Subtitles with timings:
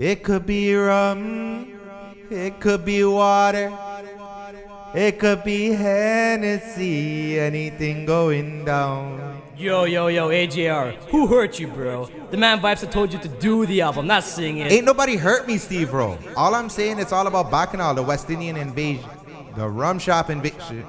[0.00, 1.78] It could be rum,
[2.30, 3.70] it could be water,
[4.94, 9.42] it could be Hennessy, anything going down.
[9.58, 12.08] Yo, yo, yo, AJR, who hurt you, bro?
[12.30, 14.72] The man Vibes that told you to do the album, not sing it.
[14.72, 16.16] Ain't nobody hurt me, Steve, bro.
[16.34, 19.04] All I'm saying it's all about Bacchanal, the West Indian invasion.
[19.56, 20.82] The rum shop invasion.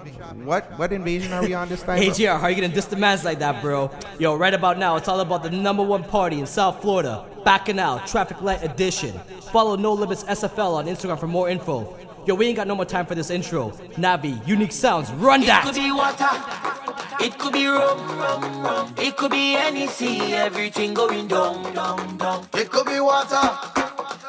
[0.45, 1.99] What what invasion are we on this time?
[1.99, 3.89] AJR, how are you gonna diss the mans like that, bro?
[4.19, 7.25] Yo, right about now, it's all about the number one party in South Florida.
[7.43, 9.17] Bacchanal, Traffic Light Edition.
[9.51, 11.97] Follow No Limits SFL on Instagram for more info.
[12.25, 13.71] Yo, we ain't got no more time for this intro.
[13.97, 15.63] Navi, unique sounds, run that.
[15.65, 21.73] It could be water, it could be rum, it could be Hennessy, everything going down,
[21.73, 22.45] down, down.
[22.53, 23.57] It could be water,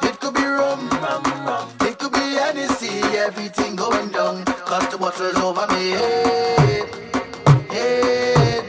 [0.03, 0.89] it could be rum,
[1.83, 2.67] it could be any
[3.17, 4.45] everything going down.
[4.45, 5.91] Cause the bottle's over me.
[5.91, 6.89] Head,
[7.71, 8.65] head,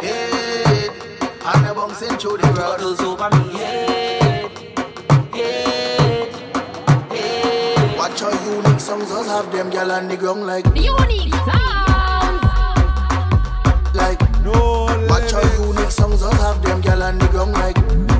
[0.00, 0.90] head.
[1.44, 2.78] And I'm bouncing through the crowd.
[2.78, 3.52] Bottle's over me.
[3.58, 4.50] Head,
[5.32, 6.32] head,
[7.10, 7.98] head.
[7.98, 10.64] Watch how unique songs us have them gal on the ground like.
[10.74, 12.44] The unique sounds.
[13.94, 14.20] Like.
[14.42, 14.86] No.
[15.08, 18.13] Watch how unique songs us have them gal on the ground like.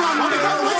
[0.00, 0.79] Come on,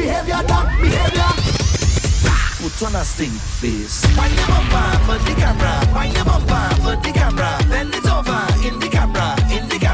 [0.00, 1.32] behavior, that behavior.
[2.60, 4.04] Put on a stink face.
[4.16, 5.74] Wind your bumper ah, for the camera.
[5.94, 7.50] Wind your bumper ah, for the camera.
[7.68, 9.36] Then it's over in the camera.
[9.50, 9.89] In the camera.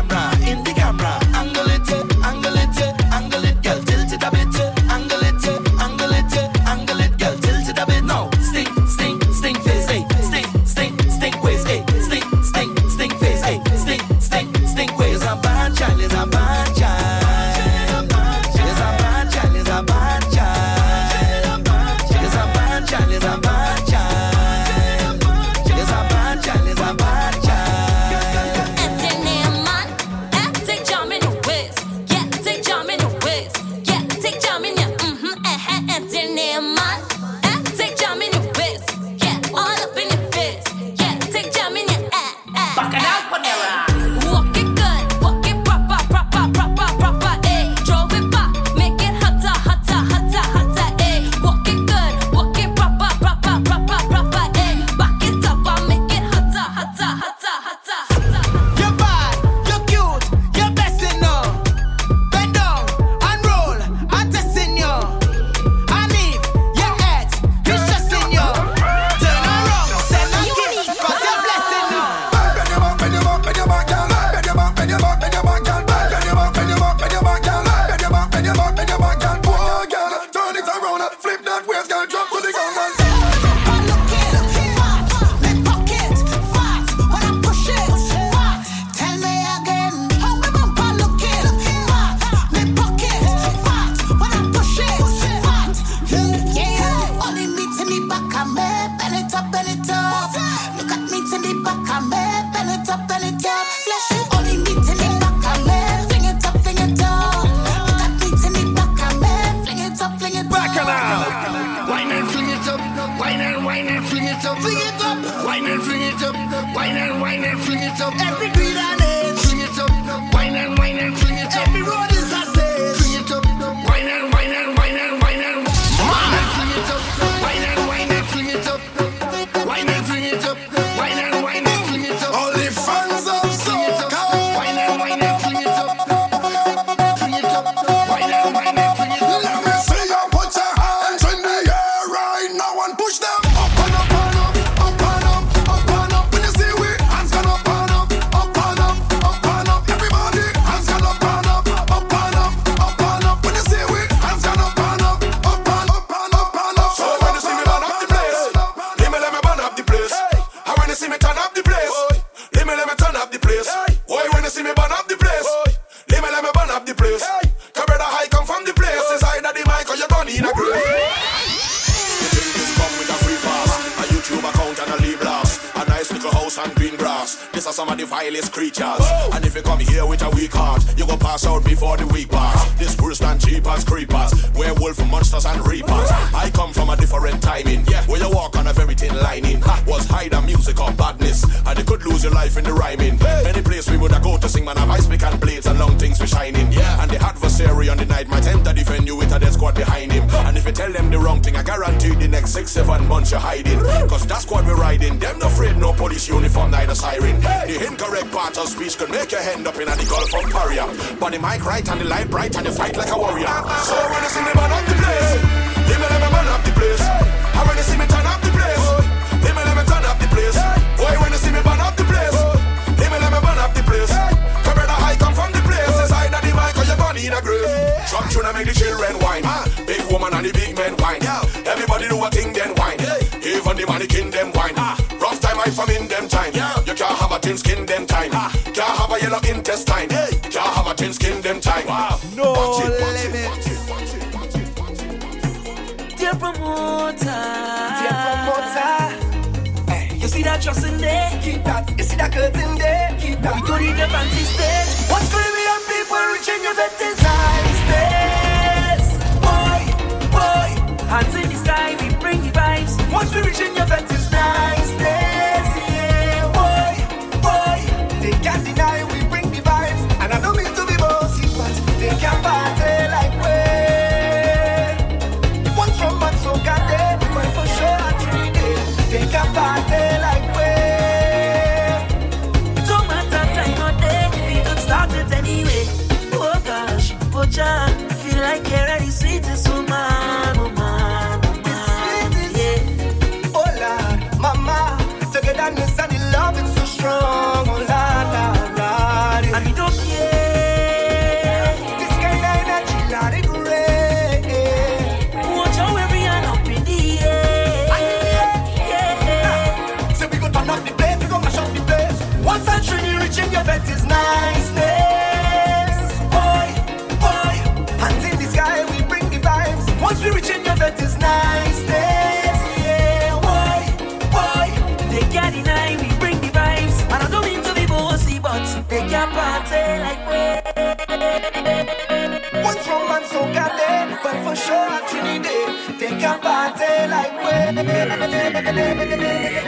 [211.76, 212.15] right and the light.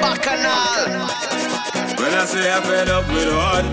[0.03, 1.07] Bacchanal.
[1.99, 3.65] When I say I'm fed up with hard,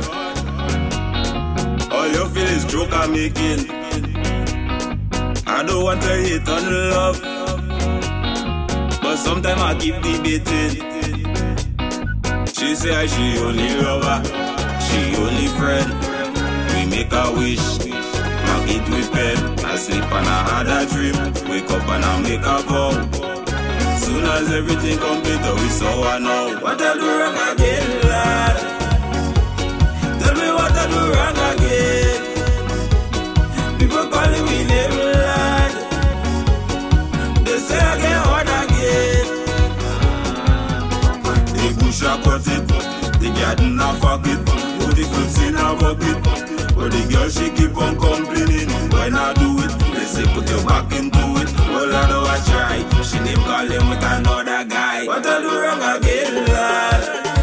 [1.92, 3.70] all you feel is joke I'm making.
[5.48, 7.22] I don't want to hate on love,
[9.02, 10.82] but sometimes I keep debating.
[12.54, 14.24] She say I she only lover,
[14.86, 15.90] she only friend.
[16.74, 17.86] We make a wish
[18.68, 19.38] eat with bed.
[19.64, 21.16] I sleep and I had a dream.
[21.50, 23.35] Wake up and I make a vow
[24.06, 28.56] soon as everything complete, oh, we saw I know what I do wrong again, lad.
[30.22, 32.20] Tell me what I do wrong again.
[33.80, 35.72] People calling me name, lad.
[37.46, 39.28] They say I get hard again.
[41.56, 42.64] They push I cut it,
[43.22, 44.40] the garden I fuck it,
[44.84, 46.18] oh, the fruits in I bucket,
[46.76, 49.65] but the girl she keep on complaining when I do it
[50.06, 51.52] policy, put your back into it.
[51.70, 53.02] Well, I know I try.
[53.04, 55.06] She name calling with another guy.
[55.06, 57.35] What I do wrong again, lad?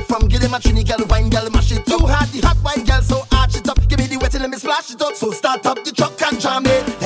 [0.00, 0.28] You're from.
[0.28, 1.84] Give them a Trini gal, wine gal, mash it up.
[1.86, 3.78] Too hard, the hot wine gal, so arch it up.
[3.88, 5.14] Give me the wet let me splash it up.
[5.14, 6.99] So start up the truck and jam it.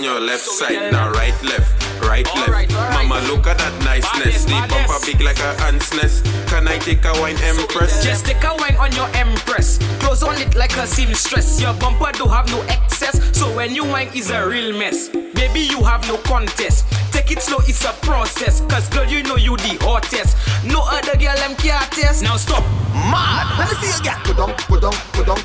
[0.00, 0.92] On your left side.
[0.92, 2.72] Now right, left, right, left.
[2.72, 4.44] Mama, look at that niceness.
[4.44, 6.24] The bumper big like a ant's nest.
[6.48, 8.02] Can I take a wine, Empress?
[8.02, 9.78] Just take a wine on your empress.
[10.00, 11.60] Close on it like a seamstress.
[11.60, 13.20] Your bumper do have no excess.
[13.36, 15.08] So when you wine is a real mess.
[15.10, 16.86] Baby, you have no contest.
[17.12, 18.62] Take it slow, it's a process.
[18.72, 20.36] Cause girl, you know you the hottest.
[20.64, 22.22] No other girl them care test.
[22.22, 22.64] Now stop.
[22.94, 23.58] Mad.
[23.58, 24.16] Let me see you get.
[24.24, 25.36] Put on, put on, put on,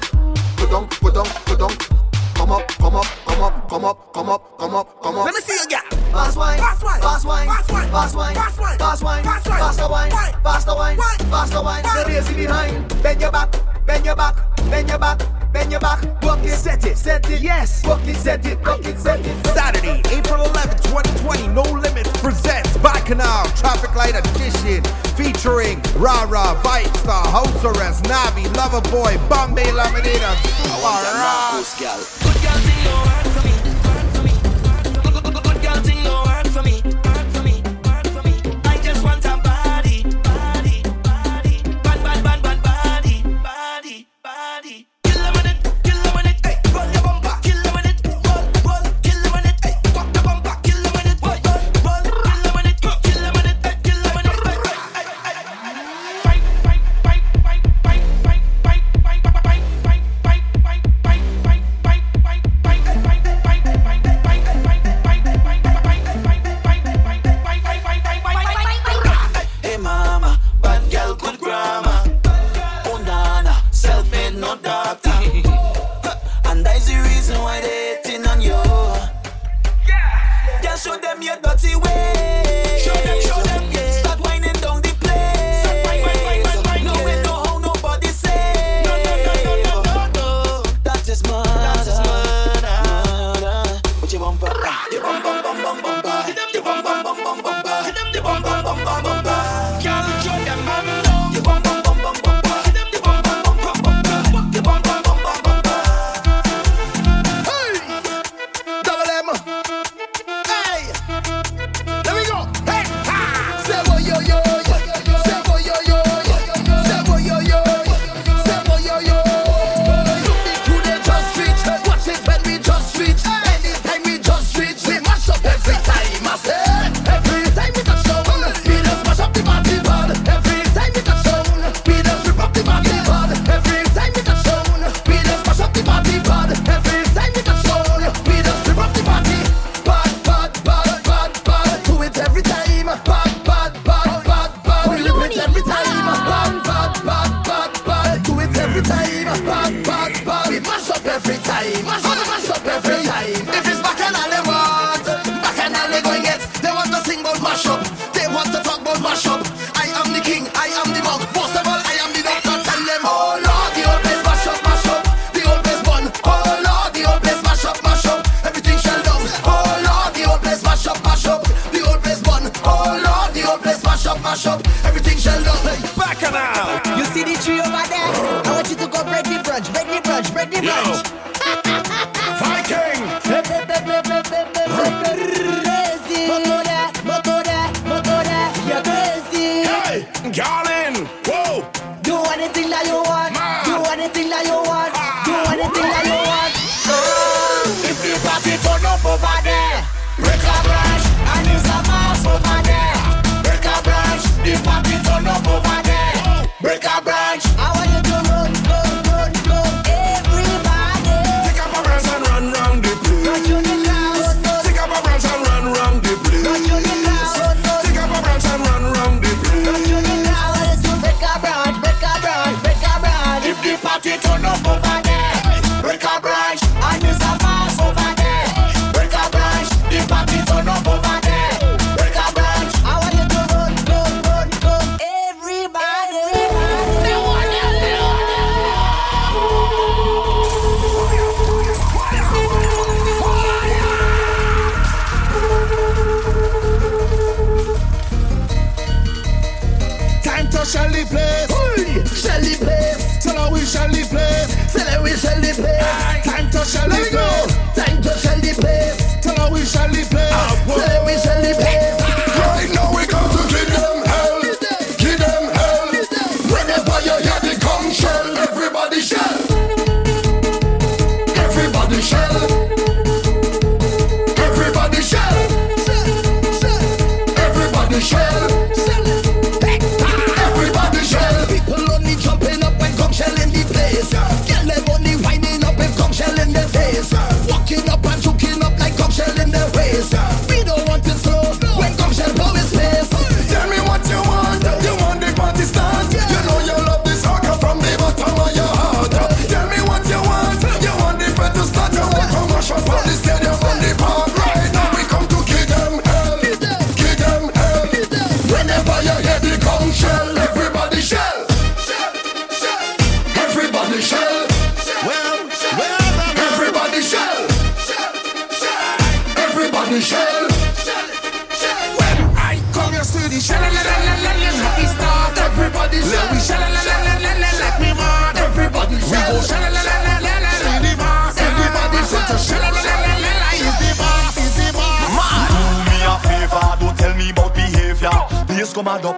[0.55, 2.05] put on, put on, put on.
[2.35, 5.25] Come up, come up, come up, come up, come up, come up, come up.
[5.25, 5.83] Let me see you get.
[6.11, 8.35] Fast wine, fast wine, fast wine, fast wine, fast wine,
[8.79, 10.11] fast wine, faster wine,
[10.43, 11.83] faster wine, faster wine.
[11.83, 13.03] The lazy behind.
[13.03, 13.51] Bend your back,
[13.85, 14.35] bend your back,
[14.69, 15.19] bend your back,
[15.55, 16.03] bend your back.
[16.43, 17.41] It, set it, set it.
[17.41, 17.83] Yes.
[17.87, 19.45] Work it, set it, work it, set it.
[19.47, 24.83] Saturday, April 11th, 2020, No Limits presents Bacchanal Traffic Light Edition
[25.15, 30.35] featuring Rara, Vibe Star, House Arrest, Navi, Loverboy, Bombay Laminator,
[30.83, 31.65] Alright.
[31.79, 33.34] Good girl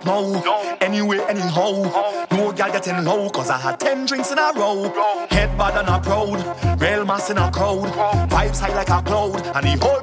[0.08, 1.84] No, anyway, anyhow.
[2.32, 2.54] No.
[2.54, 4.90] Girl getting low, cause I had 10 drinks in a row.
[5.30, 7.92] Head bad and a proud, rail mass in a crowd.
[8.30, 10.02] Vibes high like a cloud, and the whole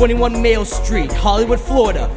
[0.00, 2.08] 1821 Mayo Street, Hollywood, Florida.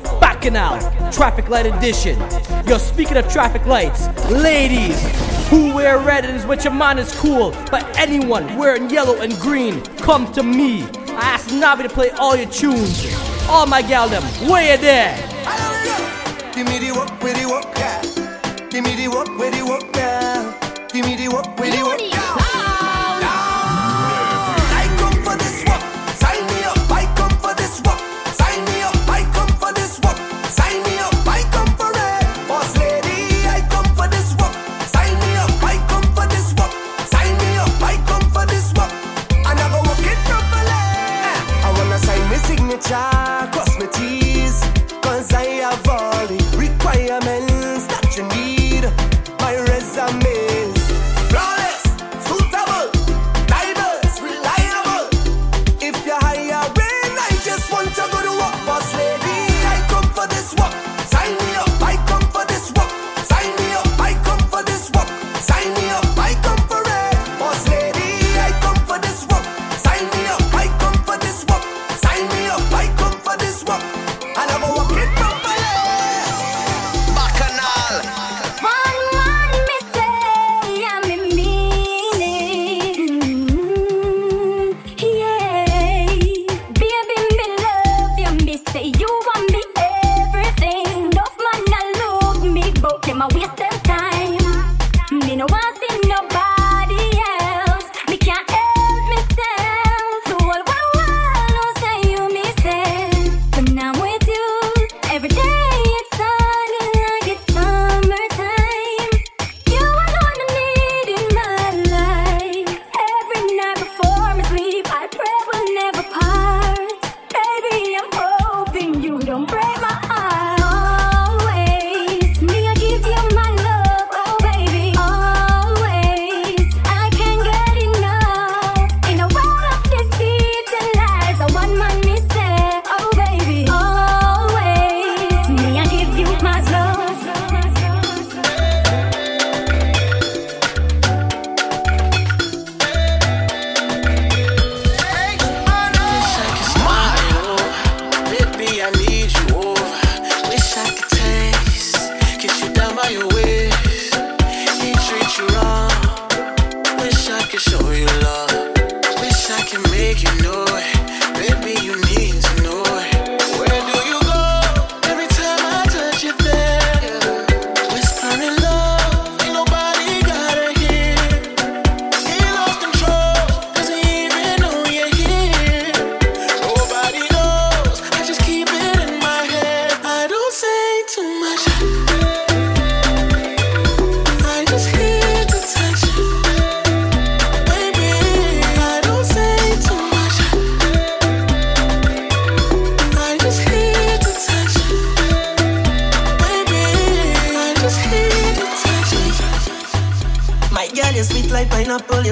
[0.56, 2.20] Out, traffic light edition.
[2.68, 5.02] Yo, speaking of traffic lights, ladies
[5.50, 9.34] who wear red and is what your mind is cool, but anyone wearing yellow and
[9.40, 10.84] green, come to me.
[10.84, 13.06] I asked Navi to play all your tunes.
[13.48, 15.33] All my gal them, where you there?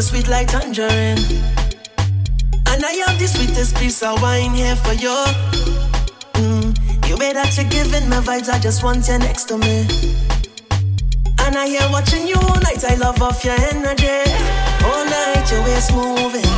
[0.01, 1.21] You're sweet like tangerine.
[2.71, 5.13] And I have the sweetest piece of wine here for you.
[6.41, 6.73] Mm,
[7.07, 9.85] you way that you're giving me vibes, I just want you next to me.
[11.45, 14.25] And I hear watching you all night, I love off your energy.
[14.89, 16.49] All night, your waist moving.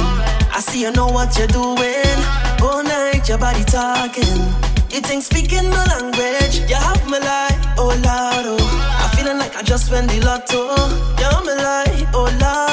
[0.56, 2.20] I see you know what you're doing.
[2.64, 4.40] All night, your body talking.
[4.88, 9.00] You think speaking my language, you have my life, oh Lord, oh.
[9.04, 10.80] I'm feeling like I just won the lotto.
[11.20, 12.73] You're my life, oh Lord.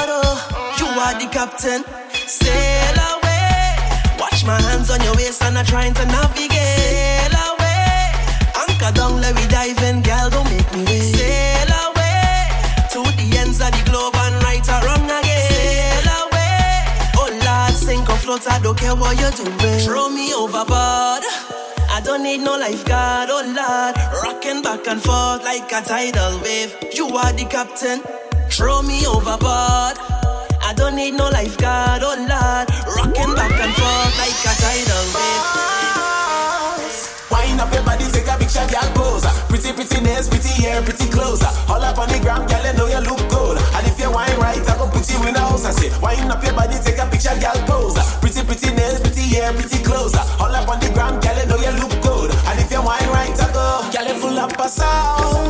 [1.11, 1.83] are the captain,
[2.27, 3.75] sail away.
[4.19, 6.77] Watch my hands on your waist and I'm trying to navigate.
[6.79, 8.11] Sail away,
[8.55, 11.11] anchor down, let me dive in, girl, don't make me wait.
[11.15, 12.47] Sail away
[12.93, 15.51] to the ends of the globe and right or wrong again.
[15.51, 16.85] Sail away,
[17.19, 19.79] oh Lord, sink or float, I don't care what you're doing.
[19.79, 21.23] Throw me overboard.
[21.93, 23.95] I don't need no lifeguard, oh Lord.
[24.23, 26.73] Rocking back and forth like a tidal wave.
[26.93, 27.99] You are the captain,
[28.49, 29.97] throw me overboard.
[30.81, 32.65] I don't need no lifeguard, oh Lord.
[32.89, 35.45] Rocking back and forth like a tidal wave.
[37.29, 39.21] Wind up your body, take a picture, girl pose.
[39.45, 41.45] Pretty, pretty nails, pretty hair, pretty clothes.
[41.69, 43.61] All up on the ground, girl, you know you look good.
[43.77, 45.69] And if you wine right, I go put you in the house.
[45.69, 48.01] I say, wind up your body, take a picture, girl pose.
[48.17, 50.17] Pretty, pretty nails, pretty hair, pretty clothes.
[50.41, 52.33] All up on the ground, girl, you know you look good.
[52.49, 55.40] And if you wine right, I go, girl, full up a sauce.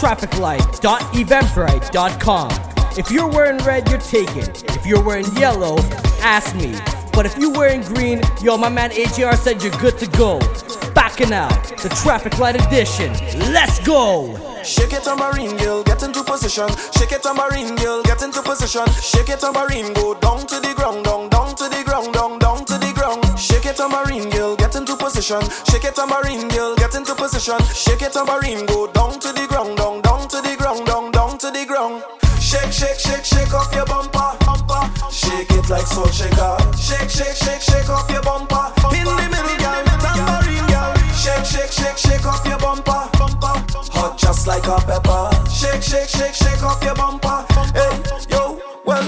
[0.00, 2.50] trafficlight.eventbrite.com.
[2.96, 4.48] If you're wearing red, you're taken.
[4.74, 5.76] If you're wearing yellow,
[6.22, 6.74] ask me.
[7.12, 10.38] But if you're wearing green, yo, my man AJR said you're good to go.
[10.94, 11.50] Bacchanal,
[11.82, 13.12] the traffic light edition.
[13.52, 14.38] Let's go!
[14.64, 16.68] Shake it tambourine girl, get into position.
[16.96, 18.86] Shake it tambourine girl, get into position.
[19.02, 22.64] Shake it tambourine, go down to the ground, down, down to the ground, down, down
[22.66, 23.24] to the ground.
[23.38, 24.89] Shake it tambourine girl, get into
[25.20, 27.58] Shake it tambourine, girl, get into position.
[27.74, 31.36] Shake it tambourine, go down to the ground, down, down to the ground, down, down
[31.36, 32.02] to the ground.
[32.40, 34.80] Shake, shake, shake, shake off your bumper, bumper.
[35.12, 36.56] Shake it like salt shaker.
[36.72, 38.72] Shake, shake, shake, shake off your bumper.
[38.96, 40.96] In the middle, girl, tambourine, girl.
[41.12, 43.60] Shake, shake, shake, shake off your bumper, bumper.
[43.92, 45.28] Hot just like a pepper.
[45.52, 47.44] Shake, shake, shake, shake off your bumper.
[47.76, 47.92] Hey,
[48.32, 49.04] yo, well.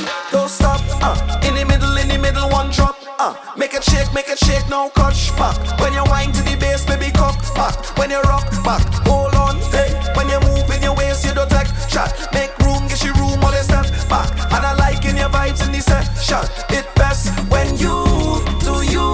[3.82, 5.56] it shake, make a shake, now catch back.
[5.80, 7.74] When you wind to the bass, baby, cock back.
[7.98, 9.90] When you rock back, hold on, hey.
[10.14, 12.12] When you move in your waist, you don't take shot.
[12.32, 14.30] Make room, get your room, all the step back.
[14.52, 16.44] And I like in your vibes in the session.
[16.70, 19.08] It best when you do you,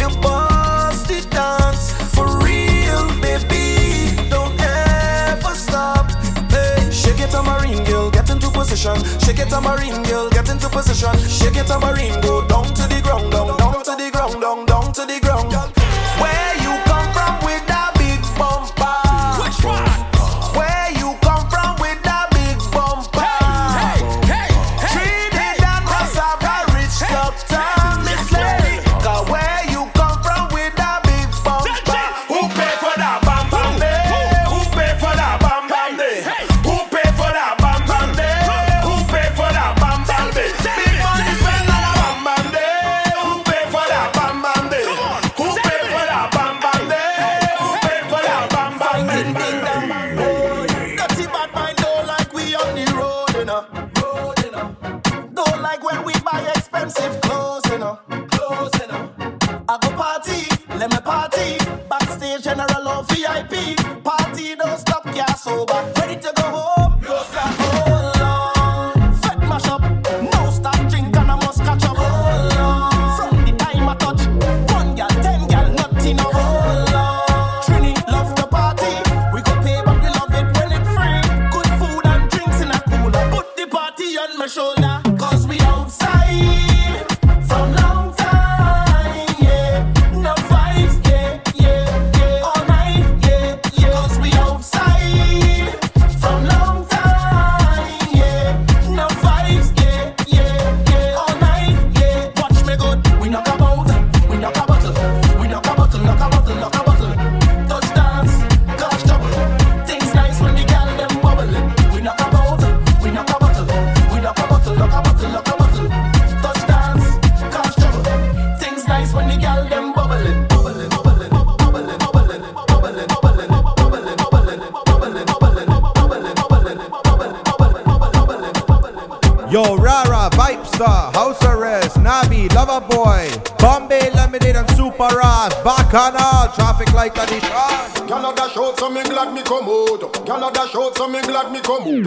[0.00, 4.16] you bust the dance for real, baby.
[4.30, 6.10] Don't ever stop,
[6.50, 6.90] hey.
[6.90, 8.96] Shake it, tamarind girl, get into position.
[9.20, 11.16] Shake it, tamarind girl, get into position.
[11.28, 12.67] Shake it, tamarind, go down.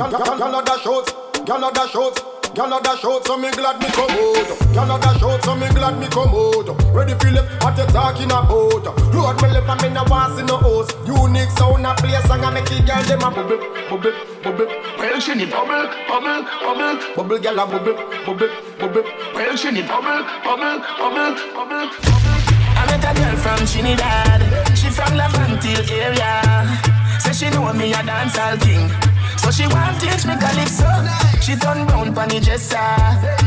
[0.01, 1.05] Gyal dash out,
[1.45, 2.15] gyal dash out,
[2.55, 4.49] gyal dash out, so me glad me come out.
[4.73, 6.65] Gyal dash out, so me glad me come out.
[6.91, 8.49] Ready for left, what you talking about?
[9.13, 10.57] Road me left, I'm in the walls in the.
[11.05, 13.61] Unique sound, a play song, I make the gyal dem a bubble,
[13.93, 14.65] bubble, bubble.
[14.97, 17.93] Well, she bubble, bubble, bubble, bubble, gyal a bubble,
[18.25, 18.49] bubble,
[18.81, 19.05] bubble.
[19.37, 21.89] Well, she bubble, bubble, bubble, bubble.
[22.73, 24.41] I met a girl from Trinidad.
[24.75, 26.41] She from La Laventille area.
[27.19, 29.10] Say she know me a dancehall king.
[29.51, 30.87] So she want teach me calypso.
[31.41, 32.77] She turn round pon the dresser.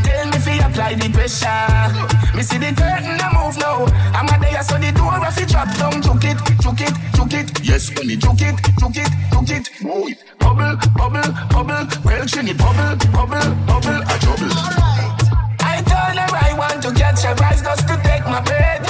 [0.05, 2.37] Tell me fi apply the pressure.
[2.37, 3.89] Me see the curtain a move now.
[4.13, 6.03] I'm a there so the door a fi drop down.
[6.03, 7.49] Juke it, juke it, juke it.
[7.65, 9.65] Yes, when it juke it, juke it, juke it.
[9.81, 10.19] Move it.
[10.39, 11.89] Bubble, bubble, bubble.
[12.05, 14.01] Well, she need bubble, bubble, bubble.
[14.05, 14.53] A trouble.
[14.61, 15.25] Alright.
[15.65, 18.85] I told her I want to catch her eyes just to take my breath.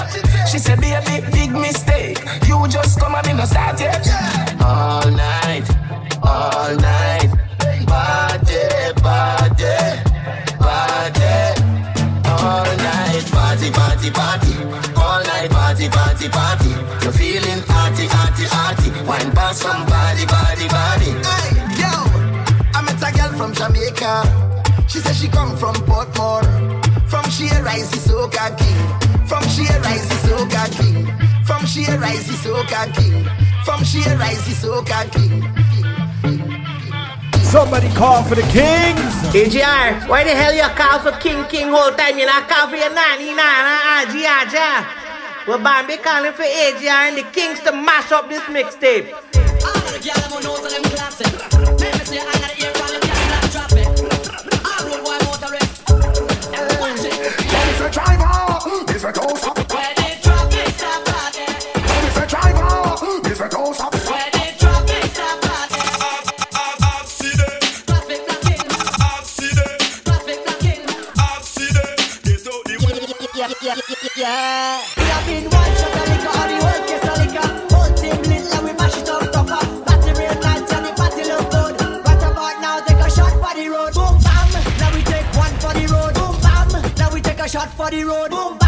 [0.51, 2.19] She said, baby, big big mistake.
[2.49, 4.03] You just come and me no start yet.
[4.59, 5.71] All night,
[6.25, 7.31] all night.
[7.87, 8.63] Party,
[8.97, 11.31] party, party.
[12.29, 14.55] All night, party, party, party.
[14.97, 16.71] All night, party, party, party.
[17.03, 18.91] You're feeling arty, arty, arty.
[19.07, 21.11] Wine past somebody, body, body.
[22.77, 24.13] I met a girl from Jamaica.
[24.89, 26.45] She said she come from Portmore.
[27.09, 29.27] From she rise the soca king.
[29.27, 31.07] From she rise the soca king.
[31.45, 33.25] From she rise the soca king.
[33.65, 35.74] From she rise the soca king.
[37.55, 39.15] Somebody call for the kings.
[39.31, 42.19] AJR, why the hell you call for King King whole time?
[42.19, 44.85] You not call for your nanny, nana, auntie, ah, aja.
[45.47, 49.07] Well, Bambi calling for AJR and the Kings to mash up this mixtape.
[57.93, 58.27] Driver,
[58.91, 59.13] Mr.
[59.15, 59.59] Don't stop.
[62.03, 62.27] Mr.
[62.29, 62.67] Driver,
[63.23, 63.49] Mr.
[63.49, 63.94] Don't stop.
[74.25, 77.47] We have been one shot of liquor, or the whole case of liquor.
[77.75, 77.93] Whole
[78.65, 79.61] we mash it up tougher.
[80.19, 81.77] Real nice, and the party look good.
[82.63, 83.93] Now, take a shot for the road.
[83.93, 84.49] Boom bam,
[84.79, 86.15] now we take one for the road.
[86.15, 88.31] Boom bam, now we take a shot for the road.
[88.31, 88.64] Boom bam,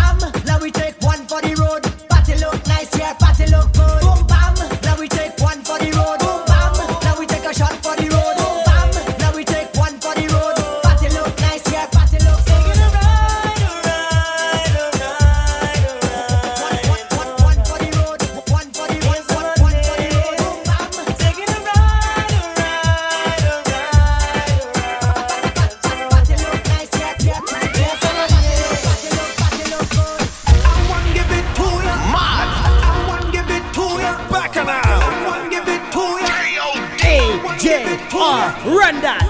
[38.65, 39.26] run that.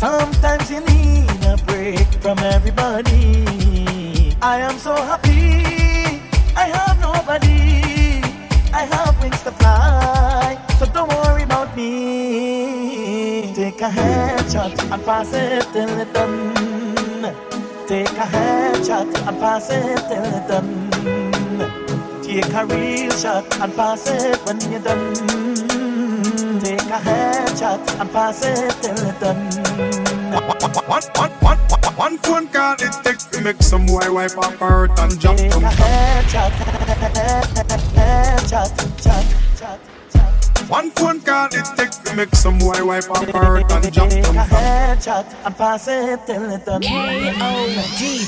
[0.00, 3.44] Sometimes you need a break from everybody.
[4.40, 6.22] I am so happy,
[6.56, 8.24] I have nobody.
[8.72, 13.52] I have wings to fly, so don't worry about me.
[13.54, 17.34] Take a headshot and pass it till it's done.
[17.86, 20.88] Take a headshot and pass it till it's done.
[22.22, 25.89] Take a real shot and pass it when you're done.
[26.90, 29.38] Take a headshot and pass it till it's done.
[30.32, 30.42] One,
[30.88, 34.98] one, one, one, one phone call it takes to make some boy wipe up hurt
[34.98, 36.50] and jump Take a headshot,
[37.94, 39.24] headshot, shot,
[39.56, 39.78] shot.
[40.68, 44.10] One phone call it takes to make some boy wipe up her hurt and jump
[44.10, 44.36] Take them.
[44.38, 46.82] a headshot and pass it till it's done.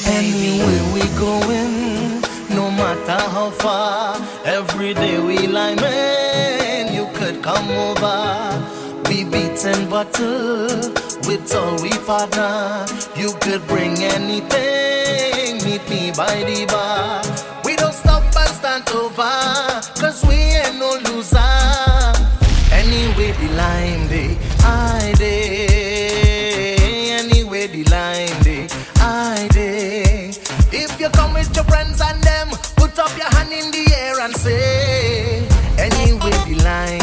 [0.07, 2.21] Anywhere we going,
[2.55, 6.72] no matter how far, every day we line man, you
[7.23, 8.19] could come over.
[9.09, 10.91] We beating battle uh,
[11.27, 12.85] with all we partner.
[13.15, 17.23] You could bring anything, meet me by the bar.
[17.65, 19.37] We don't stop and stand over,
[20.01, 21.39] cause we ain't no loser.
[22.73, 27.13] Anyway, the line day, I day.
[27.21, 28.67] Anyway, the line day,
[28.97, 30.33] I day.
[30.73, 34.21] If you come with your friends and them, put up your hand in the air
[34.21, 35.47] and say,
[35.79, 37.02] Anyway, the line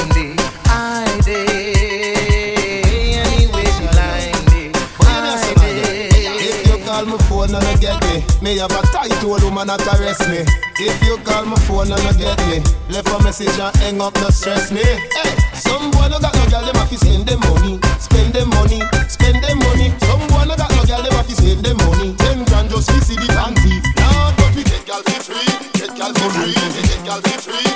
[8.42, 10.44] me, have a tight old woman that arrest me.
[10.80, 14.16] If you call my phone and you get me, left a message and hang up,
[14.16, 14.84] no stress me.
[14.84, 18.50] Hey, some boy no got no girl, them have to spend them money, spend them
[18.50, 19.92] money, spend them money.
[20.04, 22.16] Some boy no got no girl, them have to spend them money.
[22.16, 23.82] Ten grand just see the panty.
[24.00, 27.68] Nah, but we get girl for free, get girl for free, get girl for free,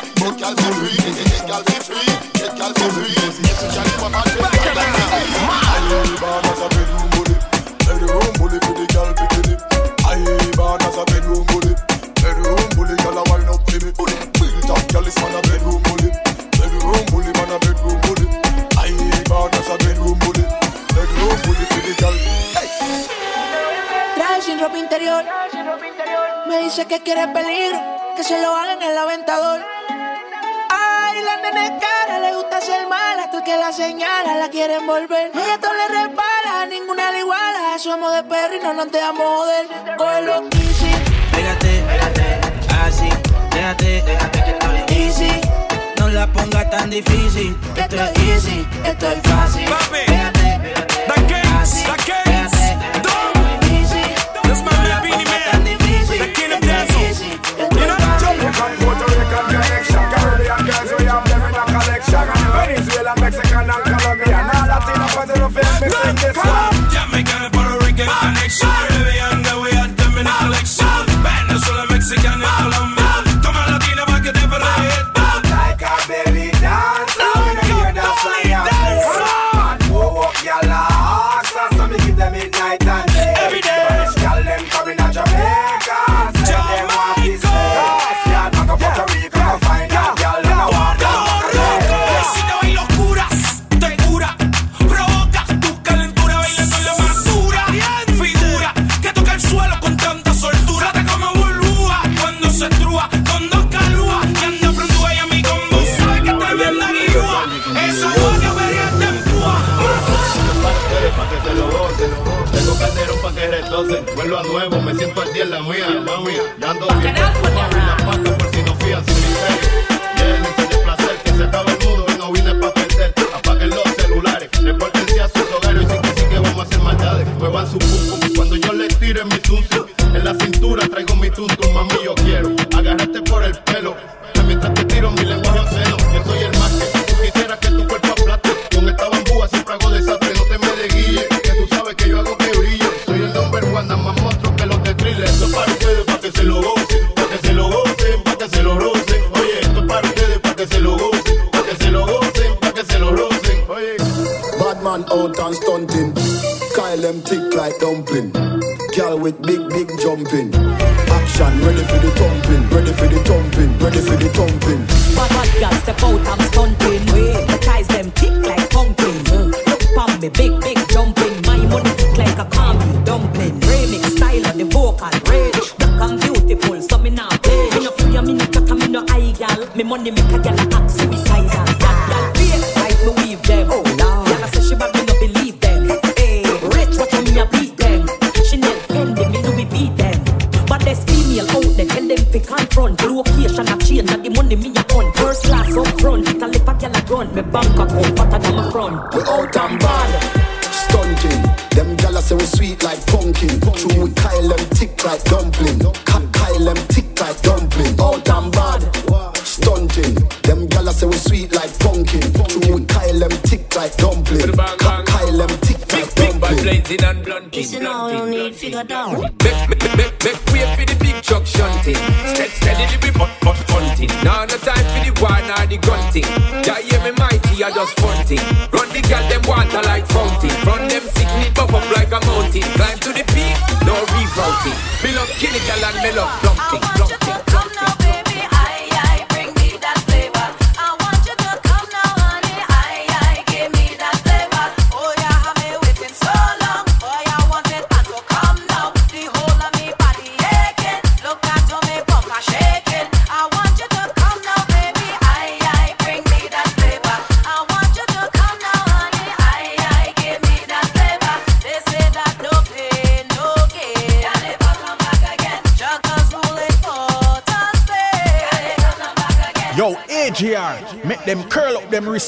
[26.75, 27.79] dice que quiere peligro,
[28.15, 29.61] que se lo hagan en el aventador.
[30.71, 34.49] Ay, la nena es cara, le gusta ser mala, hasta el que la señala la
[34.49, 35.29] quieren volver.
[35.35, 37.77] Ella todo le resbala, ninguna le iguala.
[37.77, 39.67] Somos de perro y no nos dejamos joder.
[39.97, 40.91] Cógelo easy,
[41.31, 41.83] Pégate,
[42.83, 43.09] así,
[43.51, 44.03] déjate,
[44.95, 45.41] easy.
[45.99, 47.55] No la pongas tan difícil.
[47.77, 49.65] Esto es easy, esto es fácil.
[49.91, 50.73] Pégate,
[51.61, 51.85] así,
[52.25, 52.77] déjate,
[53.69, 54.01] easy.
[54.47, 55.52] No
[65.25, 66.72] Latino for the film mixing this one.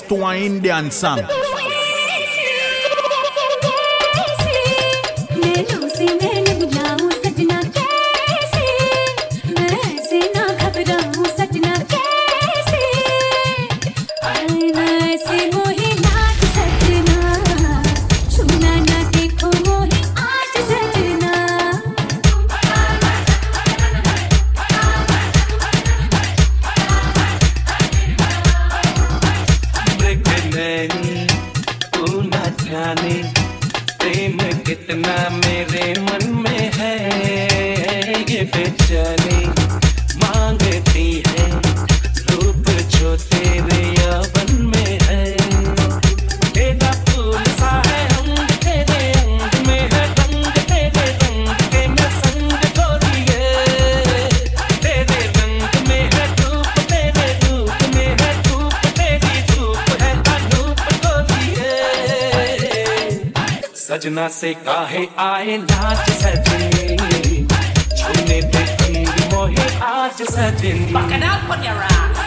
[0.10, 1.20] to an Indian song.
[64.36, 67.46] से काहे आए नाच सजे
[67.98, 68.64] छूने पे
[69.34, 72.25] मोहे आज सजे पकड़ा पकड़ा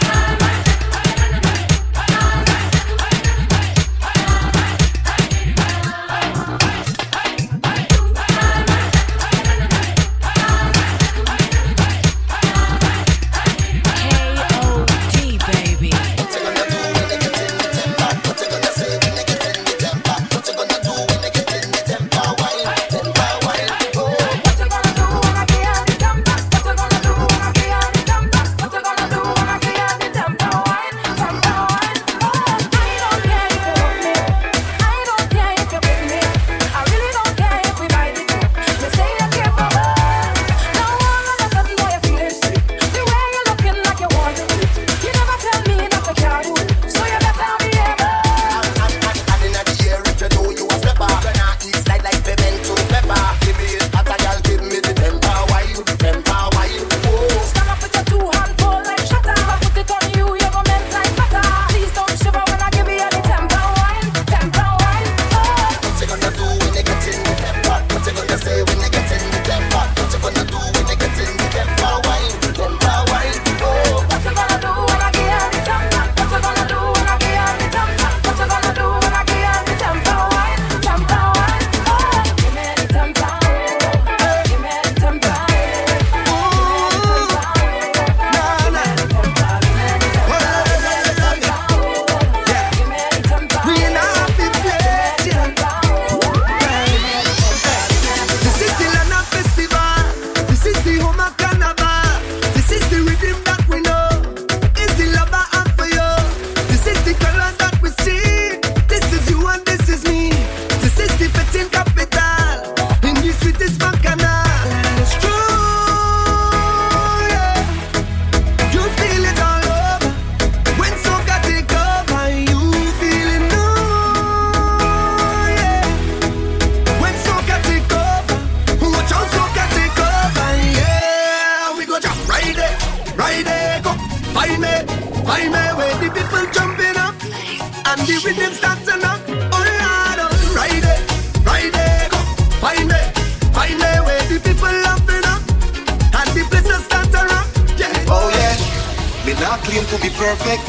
[149.89, 150.63] to be perfect.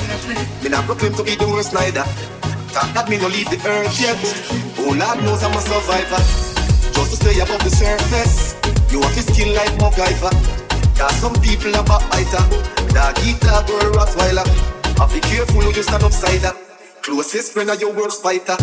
[0.64, 2.04] Me not proclaim to be the worst neither.
[2.72, 4.16] talk not that me no leave the earth yet.
[4.80, 6.22] Oh Lord knows I'm a survivor.
[6.96, 8.56] Just to stay above the surface.
[8.92, 10.32] You have to skin like MacGyver.
[10.98, 12.44] Got some people a backbiter.
[12.96, 14.48] Dog eat dog or Rottweiler.
[15.00, 16.56] I be careful who you stand upside that.
[17.02, 18.56] Closest friend are your worst fighter.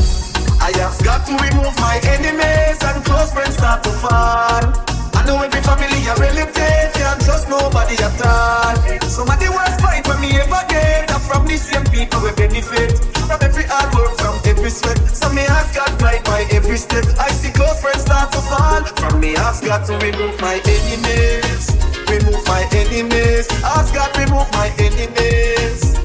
[0.60, 4.95] I have got to remove my enemies and close friends start to fall.
[5.26, 8.76] Know every family a relative, can't trust nobody at all.
[9.10, 12.30] Some of the worst fight when me ever get are from the same people we
[12.30, 12.94] benefit.
[13.26, 14.96] From every hard work, from every sweat.
[15.10, 17.04] So me ask God guide my every step.
[17.18, 18.84] I see close friends start to fall.
[19.02, 21.74] From me ask God to remove my enemies.
[22.06, 23.50] Remove my enemies.
[23.64, 25.98] Ask God to remove my enemies.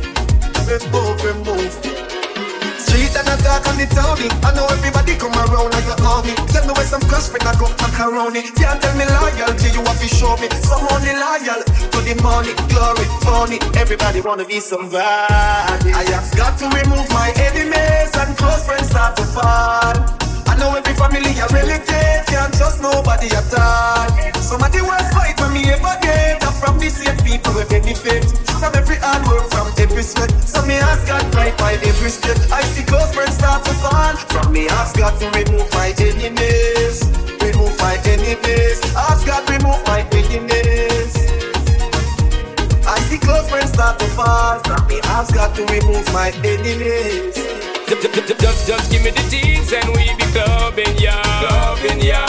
[0.65, 2.00] Remove, remove.
[2.91, 4.27] Street and a dark on the townie.
[4.43, 6.35] I know everybody come around like your army.
[6.51, 8.43] Tell me where some crush when I go macaroni.
[8.51, 10.51] Can't tell me loyalty, you have to show me.
[10.59, 13.59] Some loyal to the money, glory, funny.
[13.79, 15.87] Everybody wanna be somebody.
[15.95, 20.20] I ask God to remove my enemies and close friends start to fall.
[20.61, 24.05] Know every family a relative, can't trust nobody at all.
[24.37, 27.65] Some of the worst fight when me ever get are from the same people we
[27.65, 28.29] benefit.
[28.61, 30.29] From every hard work, from every sweat.
[30.45, 32.37] So me ask God right by every step.
[32.53, 34.13] I see close friends start to fall.
[34.29, 37.09] From me ask God to remove my enemies.
[37.41, 38.85] Remove my enemies.
[38.93, 41.17] Ask God remove my enemies.
[42.85, 44.59] I see close friends start to fall.
[44.69, 47.33] From me ask God to remove my enemies.
[47.91, 51.11] Just, just give me the teens and we be clubbing, yo.
[51.11, 52.23] Clubbing, yo.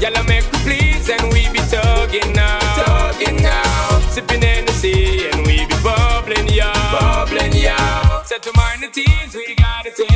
[0.00, 2.58] Y'all make me please and we be tugging now.
[2.74, 4.00] Tugging now.
[4.10, 6.68] Sipping Hennessy and we be bubbling, yo.
[6.90, 7.76] Bubbling, yo.
[8.24, 10.13] Set to mind the teens, we gotta take.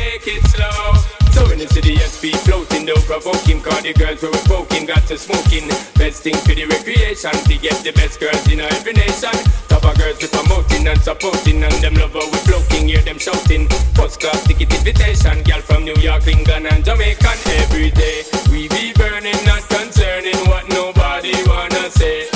[1.59, 5.17] When it's the SP floating, though provoking, cause the girls we were poking, got to
[5.17, 5.67] smoking.
[5.99, 9.35] Best thing for the recreation, to get the best girls in every nation.
[9.67, 13.67] Top of girls we promoting and supporting, and them love we floating, hear them shouting.
[13.91, 17.27] First class ticket invitation, girl from New York, England, and Jamaica.
[17.67, 22.31] Every day we be burning, not concerning what nobody wanna say.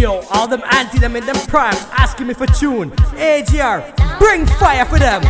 [0.00, 2.90] Yo, all them anti them in them prime asking me for tune.
[3.20, 5.20] AJR, bring fire for them.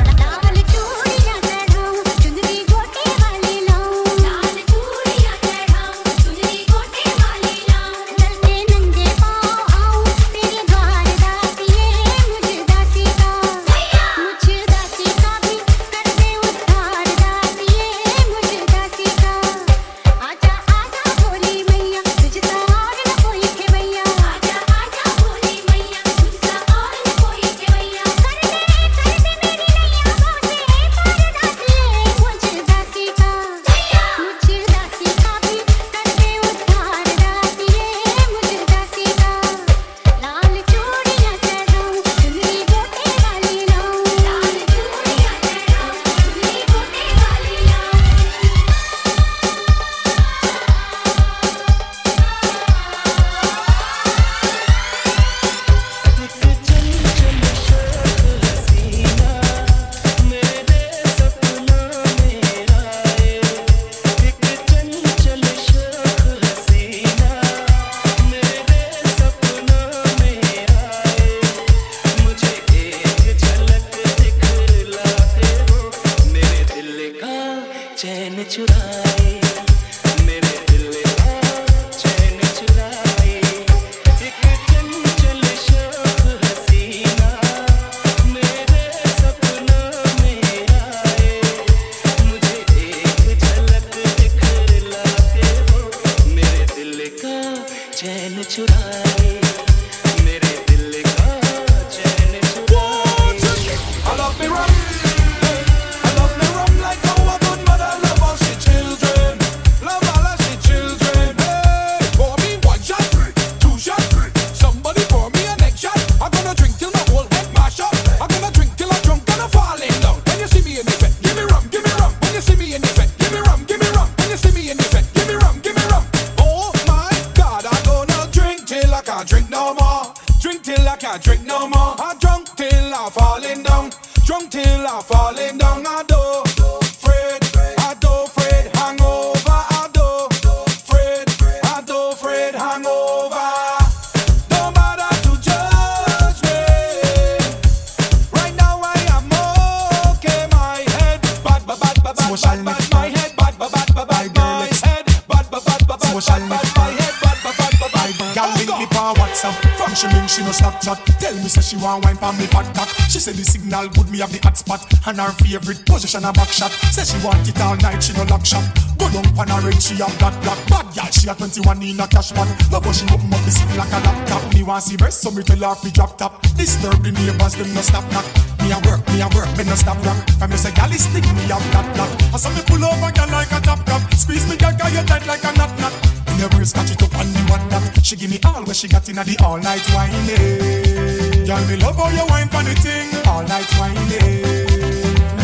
[160.01, 160.99] WhatsApp From she she no stop chat.
[161.21, 162.89] Tell me say she want wine for me fat cock.
[163.09, 164.81] She say the signal good, me have the hot spot.
[165.07, 166.71] And her favorite position a back shot.
[166.93, 168.65] Say she want it all night, she no lock shop.
[168.97, 171.11] Go down pan her head, she have that black bad girl.
[171.13, 172.49] She a 21 in a cash pot.
[172.73, 174.43] Love how she open up the sitting like a laptop.
[174.55, 176.41] Me want see breast, so me tell her fi drop top.
[176.57, 178.25] Disturb the neighbors, them no stop knock.
[178.65, 180.19] Me a work, me a work, me no stop rock.
[180.41, 182.11] From me say gal stick, me have that black.
[182.33, 184.01] I saw me pull over gal like a top cap.
[184.15, 186.20] Squeeze me gal, gal you tight like a knot knot.
[186.31, 188.05] In the brace, catch it up on the one that.
[188.05, 191.47] She give me all where she got in the all night whining.
[191.47, 194.43] Girl, me love how you wine for the thing, all night whining.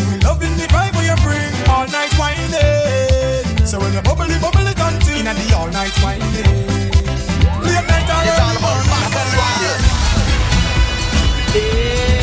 [0.09, 3.65] Me loving the vibe where you bring, all night whining.
[3.65, 6.27] So when you bubbly, bubbly, dancing, in the all night whining.
[7.63, 8.87] Late night, it's all about
[11.59, 12.16] I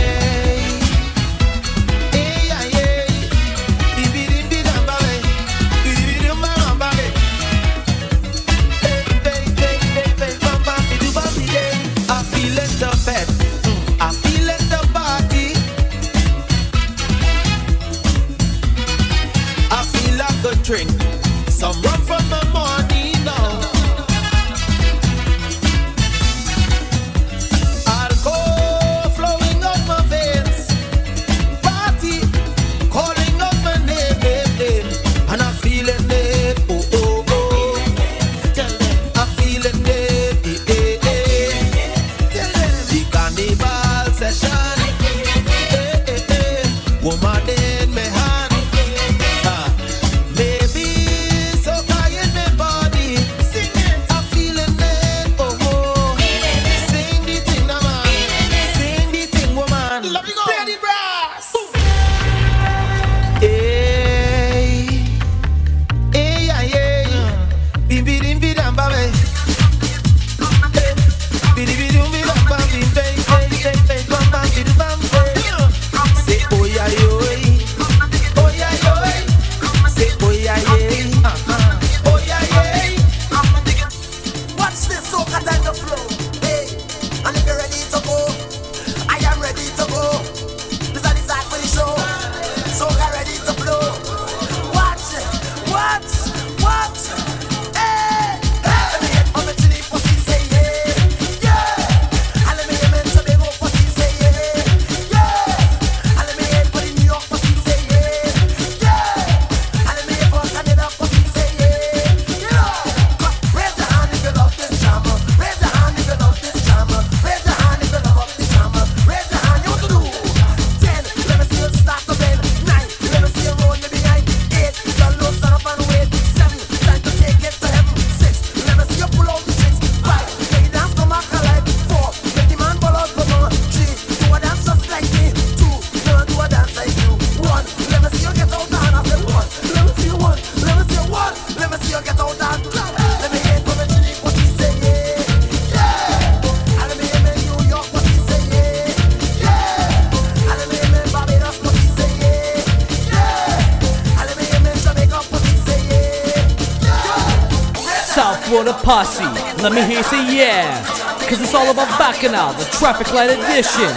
[159.65, 160.85] let me hear you say yeah.
[161.25, 163.89] Cause it's all about Bacchanal, the traffic light edition.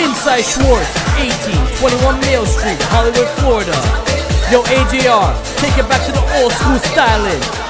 [0.00, 0.88] Inside Schwartz,
[1.20, 3.76] 1821 Mail Street, Hollywood, Florida.
[4.48, 7.61] Yo, AJR, take it back to the old school styling.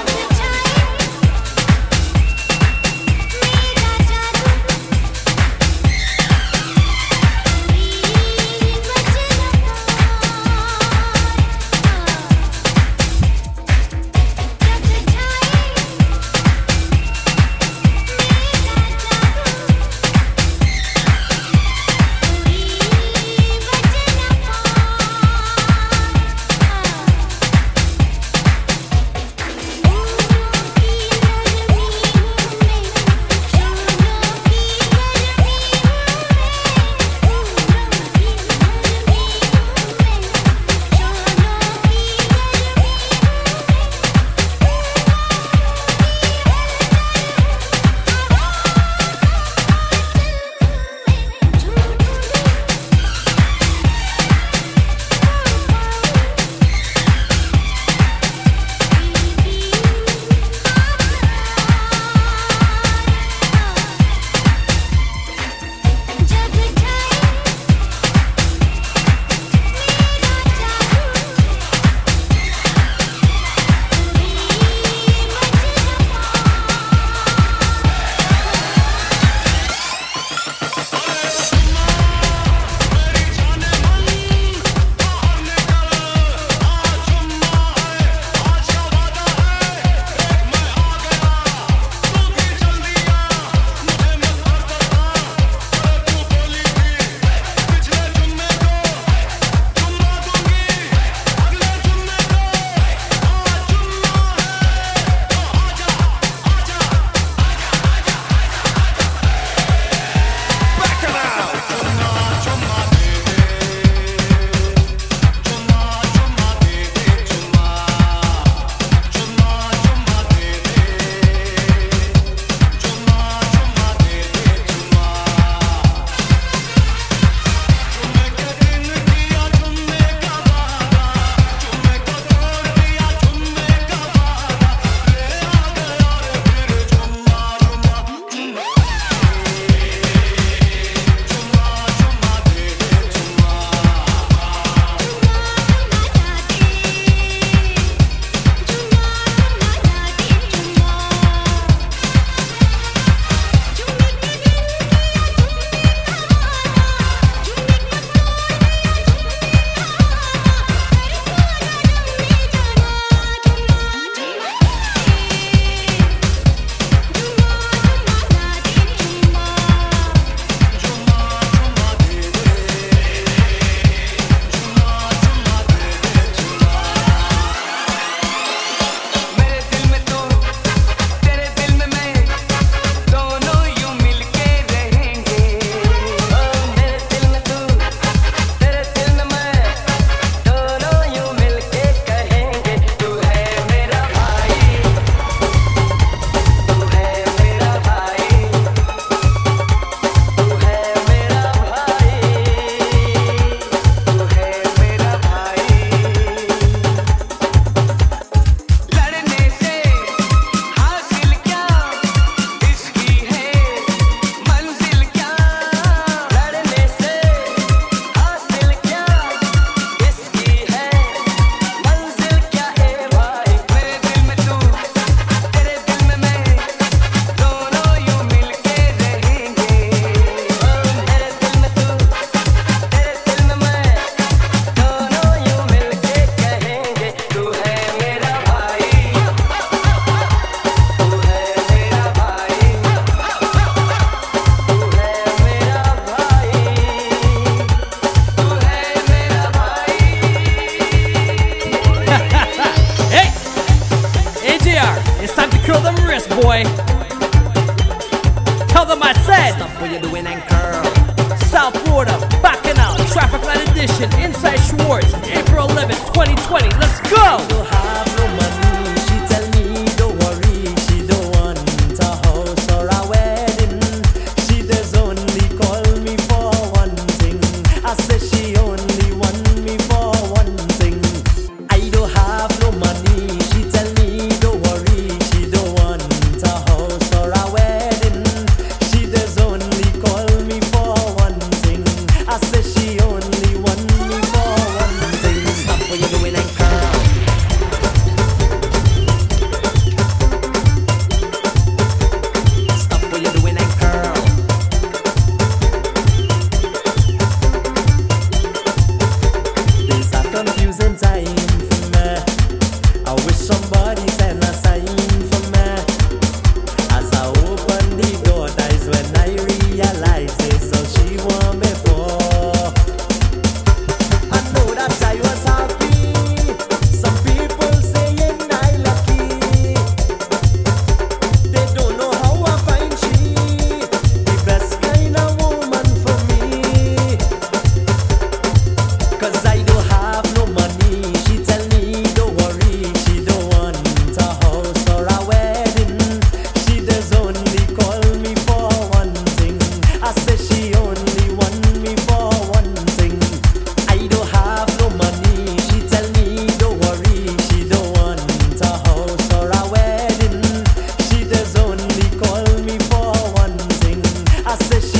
[364.45, 364.92] I said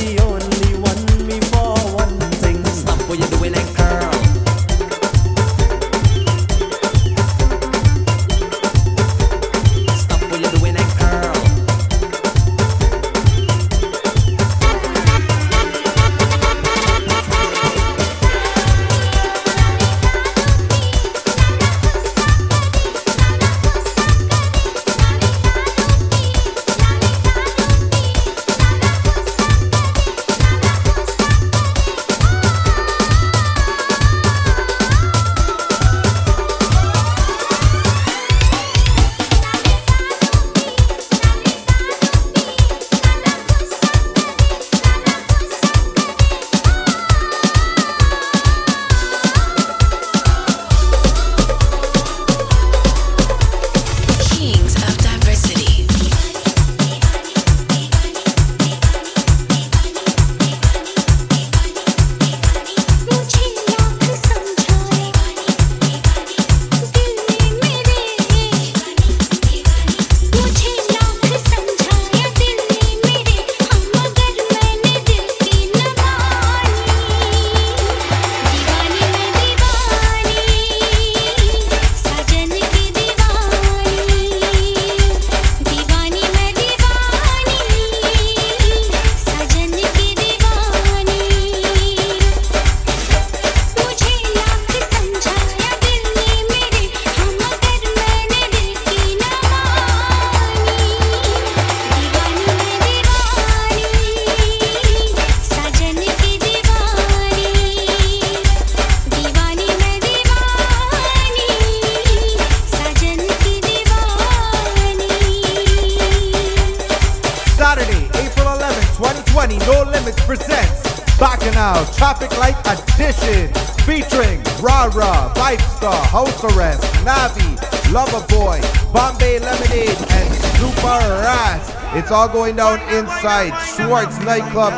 [132.34, 134.74] going down inside Schwartz Nightclub,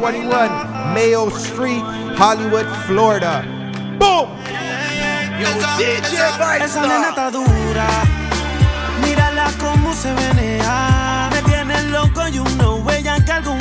[0.00, 0.48] 1821
[0.94, 1.84] Mayo Street,
[2.16, 3.44] Hollywood, Florida.
[4.00, 4.30] ¡Boom!
[5.38, 6.80] Yo, DJ Esa
[9.04, 11.28] mírala cómo se menea.
[11.30, 13.60] Me tiene loco y uno huella que algún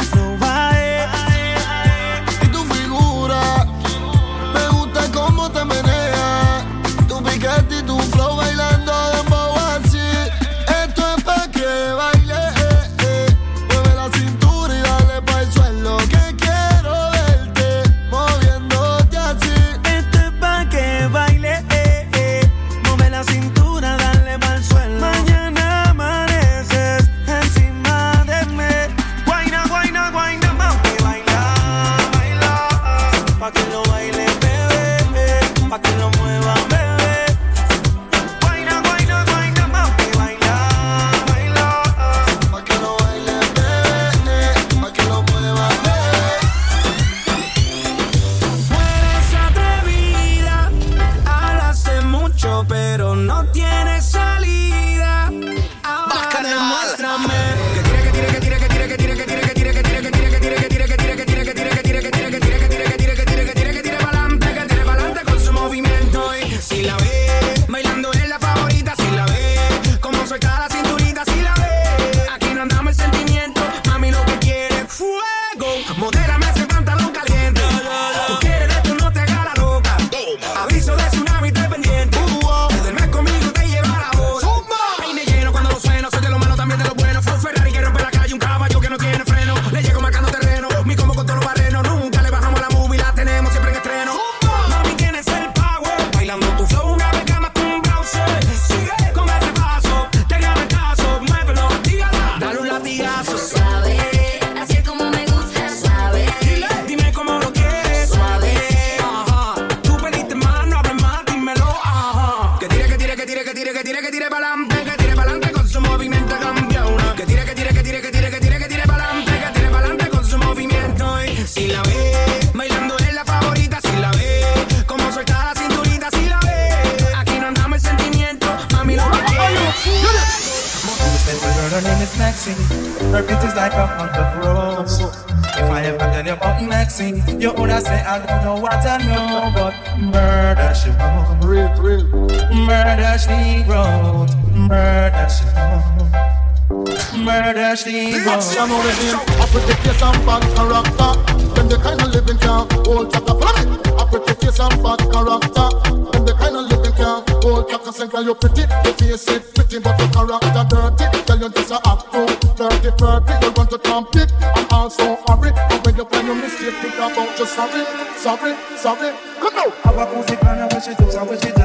[150.27, 151.11] Bad character.
[151.55, 153.31] Them the kind of living can hold chaka.
[153.31, 153.79] Follow me.
[153.95, 155.67] A pretty face and bad character.
[156.11, 157.93] Them the kind of living can hold chaka.
[157.95, 161.05] Say girl you pretty, your face is pretty, but your character dirty.
[161.23, 162.27] Tell you this a act too
[162.59, 163.33] dirty, dirty.
[163.39, 165.55] You want to compete and also hurry.
[165.55, 167.87] but when you find your mistake, think about oh, your sorry,
[168.19, 169.15] sorry, sorry.
[169.39, 169.71] Come now.
[169.87, 171.56] Our pussy planner when she does, wish she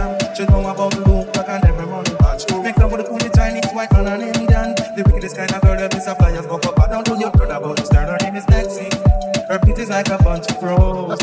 [10.02, 11.18] like a bunch of crows.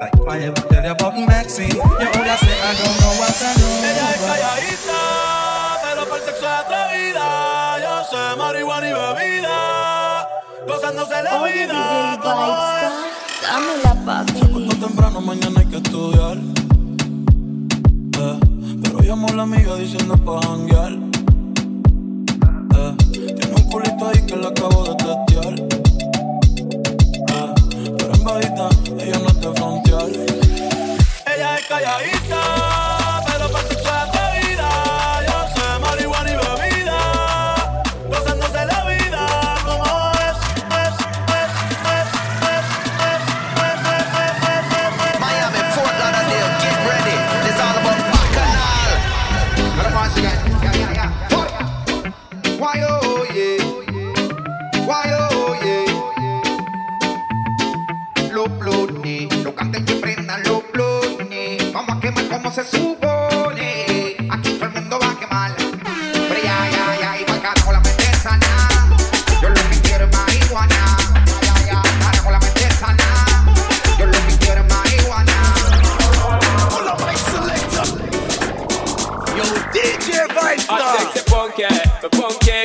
[0.00, 3.52] Like I ever tell you about Maxi, you all say I don't know what I
[3.60, 3.84] know.
[3.84, 5.00] Ella es calladita,
[5.82, 7.26] pero por sexo es atrevida.
[7.82, 10.28] Yo sé marihuana y bebida,
[10.66, 12.18] gozándose la vida.
[13.42, 14.38] Dame la papi.
[14.38, 16.38] Se puesto temprano, mañana hay que estudiar.
[18.18, 18.38] Eh,
[18.82, 20.92] pero llamó la amiga diciendo pa' janguear.
[22.76, 25.73] Eh, tiene un culito ahí que la acabo de testear
[28.24, 28.68] bajita,
[28.98, 30.08] ella no es de frontear.
[31.26, 32.83] Ella es calladita.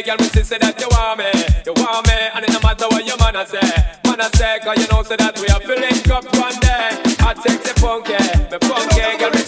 [0.09, 1.29] girl, me say that you want me,
[1.65, 3.59] you want me, and it no matter what your man a say,
[4.05, 6.89] man a say, cause you know say that we are filling up one day.
[7.21, 8.17] I take the funky,
[8.49, 9.38] me funky girl.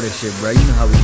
[0.00, 0.50] Florida shit, bro.
[0.50, 0.99] You know how we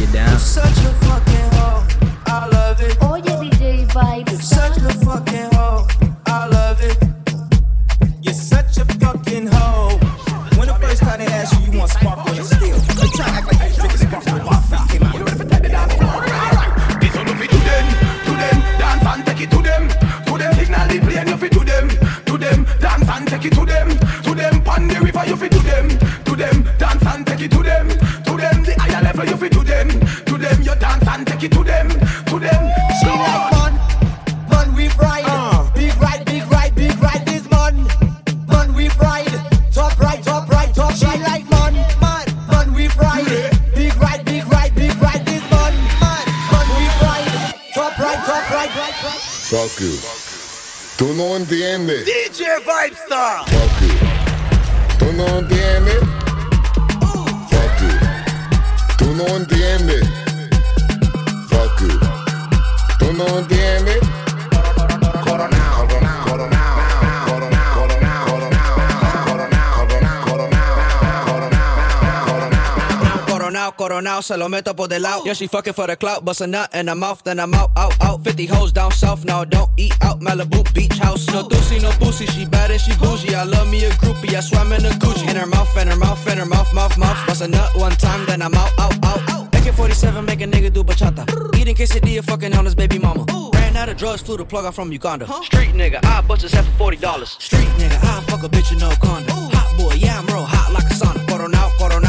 [74.07, 75.23] Coronao, se lo meto por del lado.
[75.24, 77.70] Yeah, she fucking for the clout, bust a nut in her mouth, then I'm out,
[77.77, 78.23] out, out.
[78.23, 80.20] 50 hoes down south, now don't eat out.
[80.20, 82.27] Malibu beach house, no doozy, no boozy.
[82.27, 83.35] She bad and she bougie.
[83.35, 85.28] I love me a groupie, I swam in a Gucci.
[85.28, 87.27] In her mouth, in her mouth, in her mouth, mouth, mouth.
[87.27, 89.55] Bust a nut one time, then I'm out, out, out.
[89.55, 91.27] AK-47 make a nigga do bachata.
[91.59, 93.24] Eating quesadilla, fucking on his baby mama.
[93.55, 95.27] Ran out of drugs, flew the plug out from Uganda.
[95.43, 97.27] Street nigga, I bust his head for $40.
[97.27, 99.35] Street nigga, I fuck a bitch in no condom.
[99.51, 101.27] Hot boy, yeah, I'm real hot like a sauna.
[101.27, 102.06] Coronao, coronao,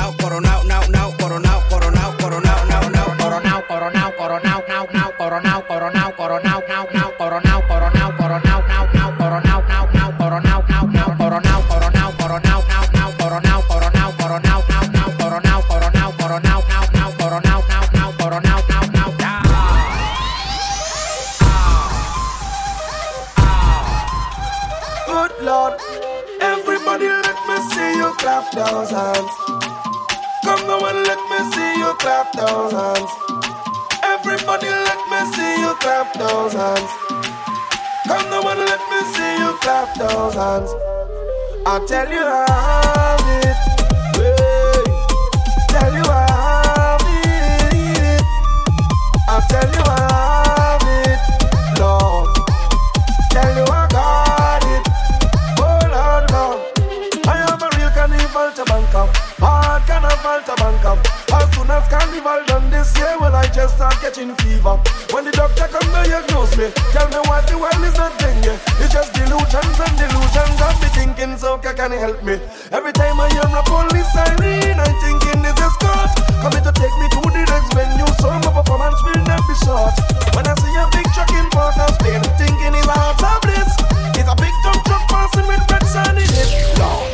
[6.78, 7.47] now, now, coronao,
[62.38, 64.78] carnival done this year, well I just start catching fever.
[65.12, 68.58] When the doctor come diagnose me, tell me what the world is not yeah.
[68.82, 70.58] It's just delusions and delusions.
[70.62, 72.40] I've been thinking so can you help me?
[72.72, 76.14] Every time I hear a police siren, I'm thinking it's a scotch.
[76.42, 79.94] Coming to take me to the next venue, so my performance will not be short.
[80.36, 83.42] When I see a big truck in Port of Spain, thinking it's a heart of
[83.42, 83.72] bliss.
[84.18, 86.50] It's a big dump truck passing with red sun in it.
[86.78, 87.07] Lord,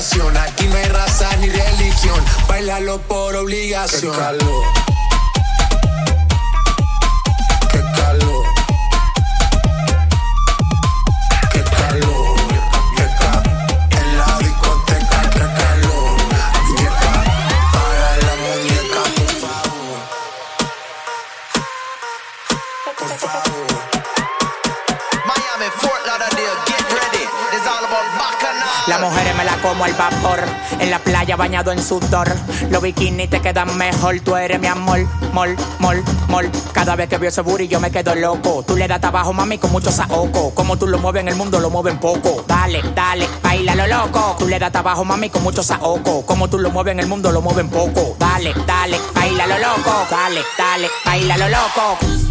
[0.00, 2.24] Aquí no hay raza ni religión.
[2.48, 4.14] Bailalo por obligación.
[29.86, 30.40] el vapor.
[30.78, 32.28] En la playa bañado en sudor.
[32.70, 34.20] Los bikinis te quedan mejor.
[34.20, 36.50] Tú eres mi amor, mol, mol, mol.
[36.72, 38.62] Cada vez que veo ese booty yo me quedo loco.
[38.66, 40.54] Tú le das trabajo, mami, con mucho saoco.
[40.54, 42.44] Como tú lo mueves en el mundo, lo mueven poco.
[42.46, 44.36] Dale, dale, baila lo loco.
[44.38, 46.24] Tú le das trabajo, mami, con mucho saoco.
[46.26, 48.16] Como tú lo mueves en el mundo, lo mueven poco.
[48.18, 50.06] Dale, dale, baila lo loco.
[50.10, 52.29] Dale, dale, baila lo loco.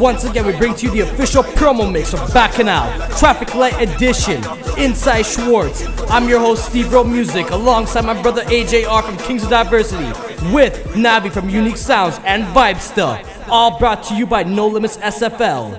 [0.00, 4.42] Once again, we bring to you the official promo mix of Bacchanal, Traffic Light Edition,
[4.78, 5.84] Inside Schwartz.
[6.08, 10.06] I'm your host, Steve Rowe Music, alongside my brother AJR from Kings of Diversity,
[10.54, 13.22] with Navi from Unique Sounds and Vibe Stuff.
[13.50, 15.68] All brought to you by No Limits SFL.